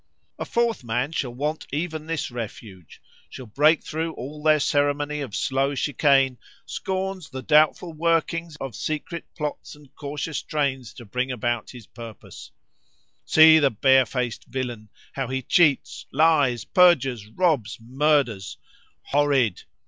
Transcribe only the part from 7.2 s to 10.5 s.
the doubtful workings of secret plots and cautious